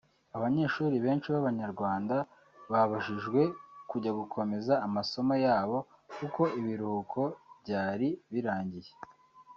Abanyeshuli 0.37 0.95
benshi 1.05 1.27
b’abanyarwanda 1.33 2.15
babujijwe 2.71 3.41
kujya 3.89 4.11
gukomeza 4.19 4.73
amasomo 4.87 5.33
yabo 5.45 5.77
kuko 6.17 6.41
ibiruhuko 6.59 7.21
byari 7.61 8.07
birangiye 8.33 8.91